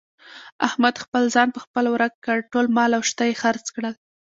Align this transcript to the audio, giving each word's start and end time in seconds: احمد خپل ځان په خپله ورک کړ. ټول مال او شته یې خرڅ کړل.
احمد 0.67 0.95
خپل 1.03 1.23
ځان 1.35 1.47
په 1.55 1.59
خپله 1.65 1.89
ورک 1.91 2.13
کړ. 2.25 2.37
ټول 2.51 2.65
مال 2.77 2.91
او 2.97 3.03
شته 3.09 3.23
یې 3.29 3.39
خرڅ 3.41 3.65
کړل. 3.75 3.93